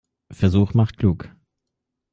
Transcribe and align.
Versuch 0.31 0.73
macht 0.73 0.97
klug. 0.97 1.29